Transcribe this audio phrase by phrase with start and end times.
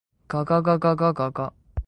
[0.45, 1.53] ががががががが。